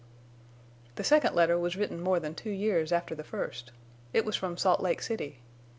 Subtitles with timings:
[0.95, 3.71] "The second letter was written more than two years after the first.
[4.13, 5.41] It was from Salt Lake City.